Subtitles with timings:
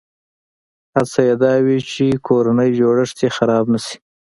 [0.93, 3.97] هڅه یې دا وي چې کورنی جوړښت یې خراب نه شي.